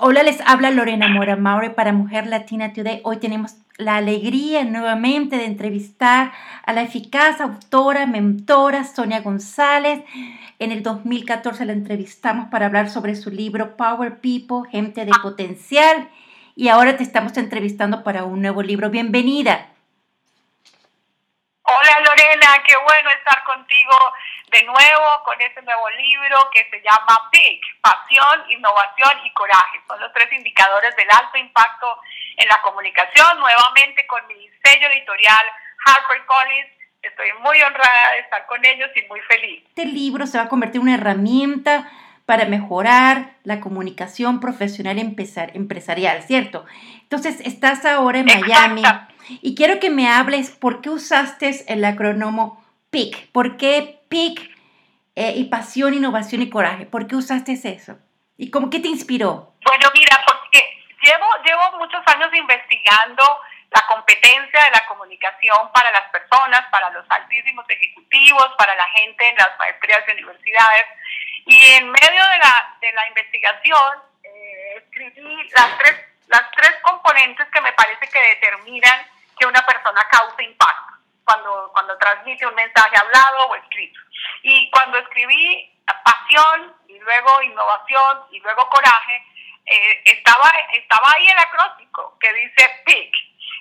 [0.00, 3.00] Hola, les habla Lorena Mora Maure para Mujer Latina Today.
[3.02, 6.32] Hoy tenemos la alegría nuevamente de entrevistar
[6.64, 10.04] a la eficaz autora, mentora Sonia González.
[10.60, 16.08] En el 2014 la entrevistamos para hablar sobre su libro Power People, Gente de Potencial.
[16.54, 18.90] Y ahora te estamos entrevistando para un nuevo libro.
[18.90, 19.66] Bienvenida.
[21.78, 23.94] Hola Lorena, qué bueno estar contigo
[24.50, 29.80] de nuevo con este nuevo libro que se llama PIC, Pasión, Innovación y Coraje.
[29.86, 32.00] Son los tres indicadores del alto impacto
[32.36, 35.46] en la comunicación, nuevamente con mi sello editorial
[35.86, 36.68] HarperCollins.
[37.00, 39.62] Estoy muy honrada de estar con ellos y muy feliz.
[39.68, 41.88] Este libro se va a convertir en una herramienta
[42.28, 46.66] para mejorar la comunicación profesional empresarial, ¿cierto?
[47.00, 48.82] Entonces, estás ahora en Miami
[49.40, 54.40] y quiero que me hables por qué usaste el acrónomo PIC, por qué PIC
[55.16, 57.96] eh, y pasión, innovación y coraje, ¿por qué usaste eso?
[58.36, 59.54] ¿Y cómo qué te inspiró?
[59.64, 60.62] Bueno, mira, porque
[61.02, 63.24] llevo, llevo muchos años investigando
[63.70, 69.30] la competencia de la comunicación para las personas, para los altísimos ejecutivos, para la gente
[69.30, 70.84] en las maestrías de universidades
[71.46, 75.96] y en medio de la, de la investigación eh, escribí las tres,
[76.28, 79.06] las tres componentes que me parece que determinan
[79.38, 84.00] que una persona cause impacto cuando, cuando transmite un mensaje hablado o escrito.
[84.42, 85.72] Y cuando escribí
[86.04, 89.24] pasión y luego innovación y luego coraje,
[89.66, 93.14] eh, estaba, estaba ahí el acróstico que dice PIC.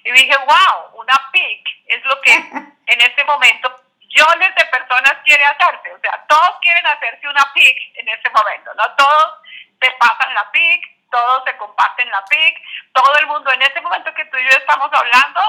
[0.05, 2.33] Y dije, wow, una PIC es lo que
[2.87, 3.75] en este momento
[4.07, 5.93] millones de personas quiere hacerse.
[5.93, 8.83] O sea, todos quieren hacerse una PIC en este momento, ¿no?
[8.95, 9.39] Todos
[9.79, 12.61] te pasan la PIC, todos se comparten la PIC,
[12.93, 15.41] todo el mundo en este momento que tú y yo estamos hablando,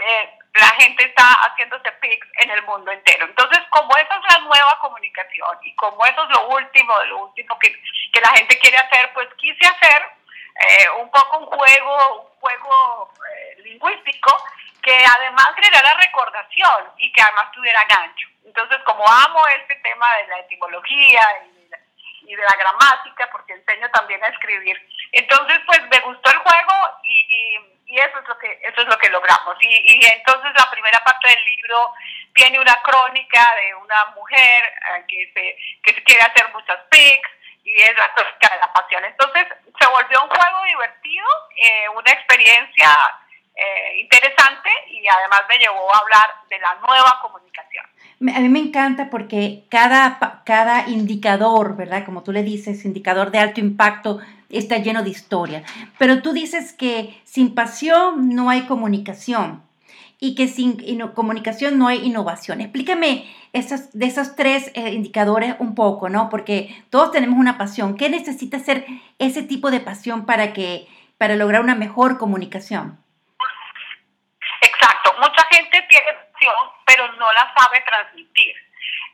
[0.00, 3.26] eh, la gente está haciéndose PICs en el mundo entero.
[3.26, 7.58] Entonces, como esa es la nueva comunicación y como eso es lo último lo último
[7.58, 7.72] que,
[8.12, 10.02] que la gente quiere hacer, pues quise hacer
[10.60, 14.44] eh, un poco un juego, un juego eh, lingüístico
[14.84, 18.28] que además generara recordación y que además tuviera gancho.
[18.44, 21.22] Entonces, como amo este tema de la etimología
[22.26, 24.76] y de la, gramática, porque enseño también a escribir,
[25.12, 28.98] entonces pues me gustó el juego y, y, eso es lo que eso es lo
[28.98, 29.56] que logramos.
[29.60, 31.92] Y, y, entonces la primera parte del libro
[32.34, 37.30] tiene una crónica de una mujer eh, que se que quiere hacer muchas pics
[37.62, 39.04] y es la crónica de la pasión.
[39.04, 39.46] Entonces
[39.78, 41.26] se volvió un juego divertido,
[41.56, 42.96] eh, una experiencia
[43.56, 47.84] eh, interesante y además me llevó a hablar de la nueva comunicación.
[48.34, 52.04] A mí me encanta porque cada, cada indicador, ¿verdad?
[52.04, 55.62] Como tú le dices, indicador de alto impacto, está lleno de historia.
[55.98, 59.62] Pero tú dices que sin pasión no hay comunicación
[60.18, 62.60] y que sin comunicación no hay innovación.
[62.60, 66.30] Explícame esos, de esos tres eh, indicadores un poco, ¿no?
[66.30, 67.96] Porque todos tenemos una pasión.
[67.96, 68.86] ¿Qué necesita ser
[69.18, 70.86] ese tipo de pasión para, que,
[71.18, 73.03] para lograr una mejor comunicación?
[76.84, 78.56] Pero no la sabe transmitir.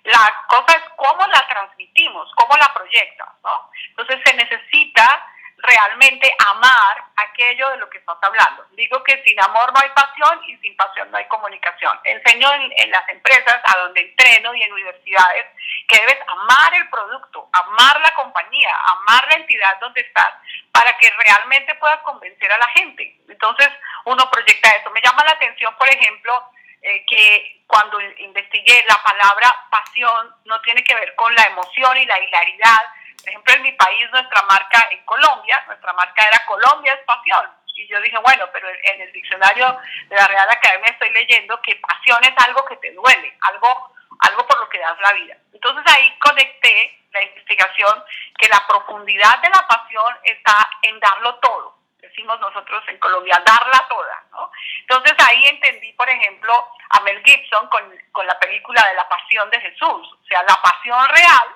[0.05, 3.71] La cosa es cómo la transmitimos, cómo la proyectas, ¿no?
[3.91, 5.27] Entonces se necesita
[5.63, 8.65] realmente amar aquello de lo que estás hablando.
[8.73, 12.01] Digo que sin amor no hay pasión y sin pasión no hay comunicación.
[12.05, 15.47] Enseño en, en, las empresas a donde entreno y en universidades
[15.87, 18.71] que debes amar el producto, amar la compañía,
[19.01, 20.35] amar la entidad donde estás
[20.73, 23.21] para que realmente puedas convencer a la gente.
[23.29, 23.69] Entonces,
[24.07, 24.91] uno proyecta eso.
[24.91, 26.51] Me llama la atención, por ejemplo,
[26.83, 32.07] eh, que cuando investigué la palabra pasión no tiene que ver con la emoción y
[32.07, 32.81] la hilaridad.
[33.19, 37.51] Por ejemplo, en mi país, nuestra marca, en Colombia, nuestra marca era Colombia es pasión.
[37.75, 41.77] Y yo dije, bueno, pero en el diccionario de la Real Academia estoy leyendo que
[41.77, 45.37] pasión es algo que te duele, algo, algo por lo que das la vida.
[45.53, 48.05] Entonces ahí conecté la investigación
[48.39, 51.80] que la profundidad de la pasión está en darlo todo
[52.10, 54.50] decimos nosotros en Colombia, darla toda, ¿no?
[54.81, 56.53] Entonces ahí entendí, por ejemplo,
[56.91, 57.82] a Mel Gibson con,
[58.12, 61.48] con la película de la pasión de Jesús, o sea, la pasión real,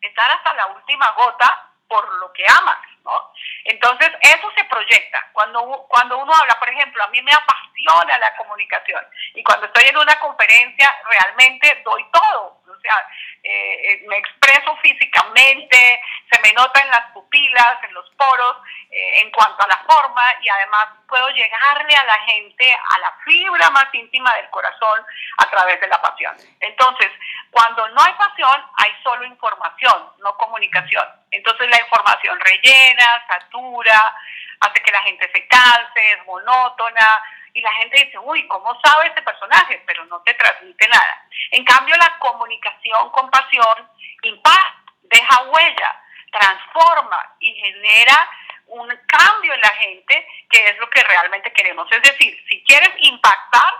[0.00, 3.32] estar hasta la última gota por lo que amas, ¿no?
[3.72, 5.30] Entonces, eso se proyecta.
[5.32, 9.02] Cuando, cuando uno habla, por ejemplo, a mí me apasiona la comunicación
[9.34, 13.08] y cuando estoy en una conferencia realmente doy todo, o sea,
[13.42, 18.58] eh, eh, me expreso físicamente, se me nota en las pupilas, en los poros,
[18.90, 23.12] eh, en cuanto a la forma y además puedo llegarle a la gente a la
[23.24, 25.04] fibra más íntima del corazón
[25.38, 26.36] a través de la pasión.
[26.60, 27.10] Entonces,
[27.50, 31.06] cuando no hay pasión, hay solo información, no comunicación.
[31.32, 33.61] Entonces la información rellena, satura,
[34.60, 37.22] hace que la gente se canse, es monótona,
[37.54, 39.82] y la gente dice, uy, ¿cómo sabe este personaje?
[39.86, 41.26] Pero no te transmite nada.
[41.50, 43.88] En cambio, la comunicación con pasión
[44.22, 46.00] impacta, deja huella,
[46.30, 48.30] transforma y genera
[48.68, 48.88] un
[49.60, 51.86] la gente, que es lo que realmente queremos.
[51.92, 53.72] Es decir, si quieres impactar,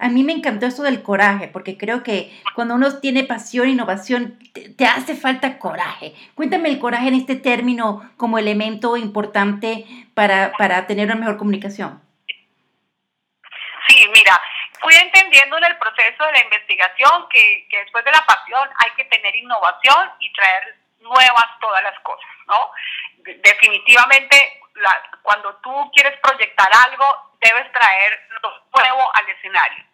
[0.00, 4.38] A mí me encantó esto del coraje, porque creo que cuando uno tiene pasión, innovación,
[4.52, 6.14] te, hace falta coraje.
[6.34, 12.02] Cuéntame el coraje en este término como elemento importante para, para tener una mejor comunicación.
[13.88, 14.40] Sí, mira,
[14.82, 18.90] fui entendiendo en el proceso de la investigación que, que después de la pasión hay
[18.96, 22.70] que tener innovación y traer nuevas todas las cosas, ¿no?
[23.22, 24.60] Definitivamente,
[25.22, 29.84] cuando tú quieres proyectar algo, debes traer lo nuevo al escenario.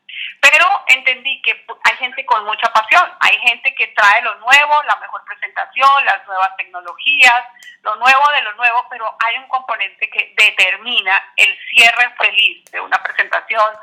[0.41, 4.97] Pero entendí que hay gente con mucha pasión, hay gente que trae lo nuevo, la
[4.97, 7.45] mejor presentación, las nuevas tecnologías,
[7.83, 12.81] lo nuevo de lo nuevo, pero hay un componente que determina el cierre feliz de
[12.81, 13.75] una presentación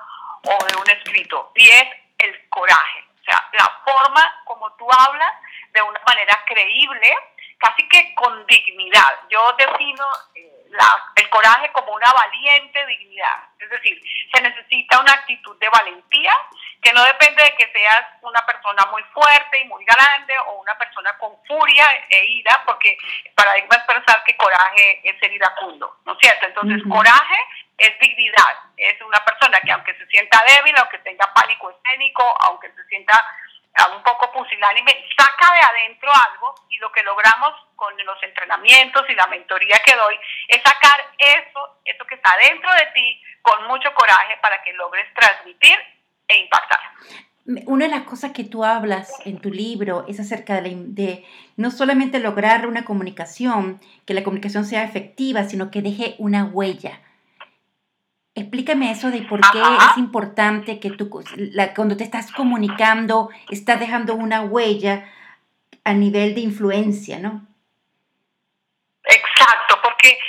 [0.43, 1.87] o de un escrito, y es
[2.19, 3.03] el coraje.
[3.21, 5.33] O sea, la forma como tú hablas
[5.71, 7.15] de una manera creíble,
[7.57, 9.19] casi que con dignidad.
[9.29, 10.05] Yo defino
[10.35, 10.56] eh,
[11.15, 13.49] el coraje como una valiente dignidad.
[13.59, 14.01] Es decir,
[14.33, 16.33] se necesita una actitud de valentía
[16.81, 20.77] que no depende de que seas una persona muy fuerte y muy grande o una
[20.77, 25.97] persona con furia e ira, porque el paradigma es pensar que coraje es ser iracundo,
[26.05, 26.45] ¿no es cierto?
[26.45, 27.37] Entonces, coraje
[27.77, 32.71] es dignidad, es una persona que aunque se sienta débil, aunque tenga pánico escénico, aunque
[32.71, 33.23] se sienta
[33.95, 39.13] un poco pusilánime, saca de adentro algo y lo que logramos con los entrenamientos y
[39.13, 40.15] la mentoría que doy
[40.47, 45.05] es sacar eso, eso que está dentro de ti con mucho coraje para que logres
[45.13, 45.77] transmitir
[46.27, 46.79] e impactar.
[47.65, 51.25] Una de las cosas que tú hablas en tu libro es acerca de, de,
[51.55, 56.99] no solamente lograr una comunicación, que la comunicación sea efectiva, sino que deje una huella.
[58.37, 64.13] Explícame eso de por qué es importante que tú, cuando te estás comunicando, estás dejando
[64.13, 65.11] una huella
[65.83, 67.47] a nivel de influencia, ¿no?
[69.03, 70.19] Exacto, porque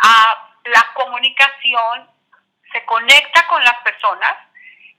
[0.00, 2.10] ah, la comunicación
[2.70, 4.34] se conecta con las personas,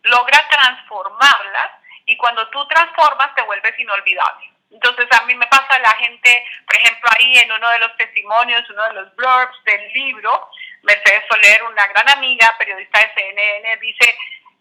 [0.02, 1.70] logra transformarlas
[2.08, 4.52] y cuando tú transformas te vuelves inolvidable.
[4.72, 8.68] Entonces a mí me pasa la gente, por ejemplo, ahí en uno de los testimonios,
[8.72, 10.50] uno de los blurbs del libro,
[10.86, 14.16] Mercedes Soler, una gran amiga, periodista de CNN, dice,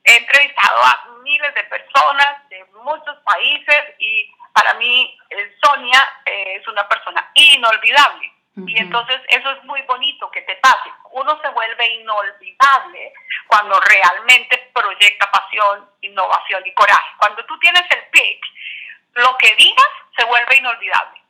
[0.04, 6.56] he entrevistado a miles de personas de muchos países y para mí eh, Sonia eh,
[6.60, 8.30] es una persona inolvidable.
[8.66, 10.88] Y entonces eso es muy bonito que te pase.
[11.10, 13.12] Uno se vuelve inolvidable
[13.48, 17.16] cuando realmente proyecta pasión, innovación y coraje.
[17.18, 18.46] Cuando tú tienes el pick,
[19.14, 21.20] lo que digas se vuelve inolvidable.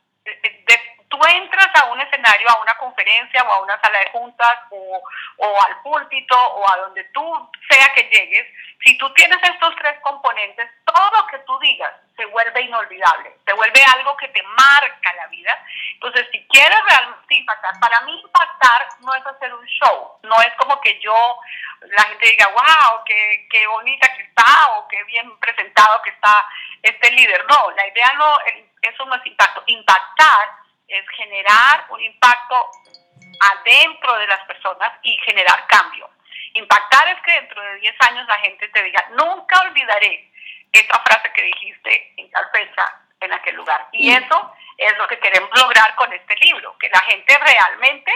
[1.15, 5.01] Tú entras a un escenario, a una conferencia o a una sala de juntas o,
[5.37, 8.45] o al púlpito o a donde tú sea que llegues,
[8.83, 13.53] si tú tienes estos tres componentes, todo lo que tú digas se vuelve inolvidable, se
[13.53, 15.51] vuelve algo que te marca la vida.
[15.93, 20.53] Entonces, si quieres realmente impactar, para mí impactar no es hacer un show, no es
[20.57, 21.39] como que yo,
[21.81, 26.45] la gente diga, wow, qué, qué bonita que está o qué bien presentado que está
[26.83, 27.45] este líder.
[27.49, 28.37] No, la idea no,
[28.81, 29.63] eso no es impacto.
[29.65, 32.69] Impactar es generar un impacto
[33.39, 36.09] adentro de las personas y generar cambio.
[36.53, 40.31] Impactar es que dentro de 10 años la gente te diga, nunca olvidaré
[40.71, 43.87] esa frase que dijiste en tal fecha, en aquel lugar.
[43.91, 48.11] Y eso es lo que queremos lograr con este libro, que la gente realmente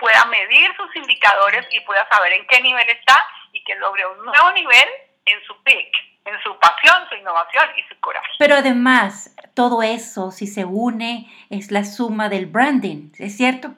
[0.00, 4.24] pueda medir sus indicadores y pueda saber en qué nivel está y que logre un
[4.24, 4.88] nuevo nivel
[5.26, 5.92] en su peak,
[6.24, 8.28] en su pasión, su innovación y su coraje.
[8.38, 13.74] Pero además, todo eso, si se une, es la suma del branding, ¿es cierto?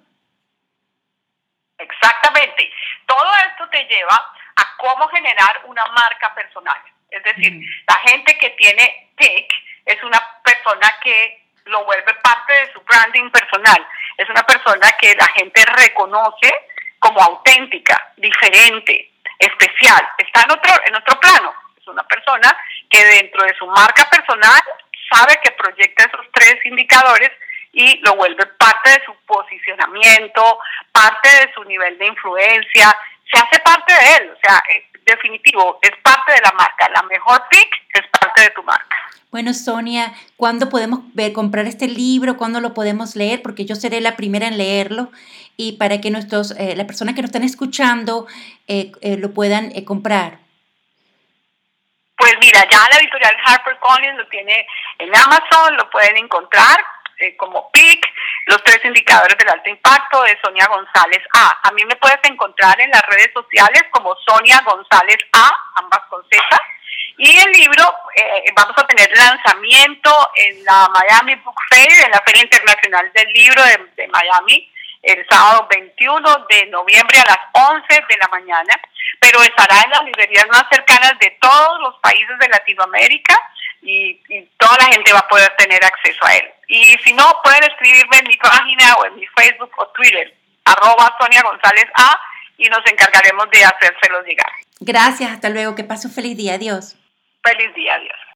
[1.78, 2.70] Exactamente.
[3.06, 4.14] Todo esto te lleva
[4.56, 6.80] a cómo generar una marca personal.
[7.10, 9.52] Es decir, la gente que tiene TIC
[9.86, 13.86] es una persona que lo vuelve parte de su branding personal.
[14.16, 16.52] Es una persona que la gente reconoce
[16.98, 20.08] como auténtica, diferente, especial.
[20.18, 21.52] Está en otro, en otro plano.
[22.32, 22.56] Persona
[22.88, 24.60] que dentro de su marca personal
[25.12, 27.30] sabe que proyecta esos tres indicadores
[27.72, 30.58] y lo vuelve parte de su posicionamiento,
[30.92, 32.96] parte de su nivel de influencia,
[33.30, 34.62] se hace parte de él, o sea,
[35.04, 38.96] definitivo, es parte de la marca, la mejor pick es parte de tu marca.
[39.30, 41.00] Bueno, Sonia, ¿cuándo podemos
[41.34, 42.36] comprar este libro?
[42.36, 43.40] ¿Cuándo lo podemos leer?
[43.40, 45.10] Porque yo seré la primera en leerlo
[45.56, 48.26] y para que nuestros, eh, las personas que nos están escuchando
[48.68, 50.41] eh, eh, lo puedan comprar.
[52.22, 54.64] Pues mira, ya la editorial HarperCollins lo tiene
[54.98, 56.78] en Amazon, lo pueden encontrar
[57.18, 58.06] eh, como PIC,
[58.46, 61.58] los tres indicadores del alto impacto de Sonia González A.
[61.64, 66.22] A mí me puedes encontrar en las redes sociales como Sonia González A, ambas con
[66.30, 66.44] Z.
[67.18, 72.22] Y el libro, eh, vamos a tener lanzamiento en la Miami Book Fair, en la
[72.24, 74.71] Feria Internacional del Libro de, Miami,
[75.02, 78.80] el sábado 21 de noviembre a las 11 de la mañana,
[79.20, 83.38] pero estará en las librerías más cercanas de todos los países de Latinoamérica
[83.82, 84.20] y,
[84.56, 86.44] toda la gente va a poder tener acceso a él.
[86.68, 90.32] Y si no, pueden escribirme en mi página o en mi Facebook o Twitter,
[90.64, 92.18] arroba Sonia González A,
[92.58, 94.52] y nos encargaremos de hacérselos llegar.
[94.78, 96.96] Gracias, hasta luego, que pase un feliz día, adiós.
[97.42, 98.31] Feliz día, adiós.